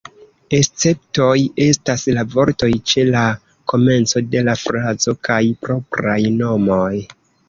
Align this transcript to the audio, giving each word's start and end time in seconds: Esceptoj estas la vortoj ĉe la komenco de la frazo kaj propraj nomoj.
Esceptoj 0.59 1.33
estas 1.65 2.05
la 2.15 2.23
vortoj 2.35 2.69
ĉe 2.91 3.03
la 3.15 3.25
komenco 3.73 4.21
de 4.31 4.41
la 4.47 4.55
frazo 4.63 5.13
kaj 5.29 5.37
propraj 5.67 6.17
nomoj. 6.39 6.95